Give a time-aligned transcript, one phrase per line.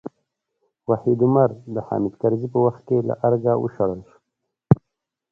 [0.89, 4.17] وحید عمر د حامد کرزي په وخت کې له ارګه وشړل شو.